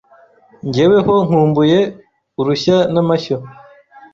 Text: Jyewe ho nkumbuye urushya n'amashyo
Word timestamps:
Jyewe 0.73 0.97
ho 1.05 1.13
nkumbuye 1.27 1.79
urushya 2.39 2.77
n'amashyo 2.93 3.37